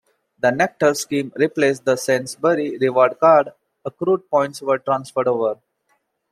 [0.39, 3.53] The Nectar scheme replaced the Sainsbury's Reward Card;
[3.85, 5.59] accrued points were transferred over.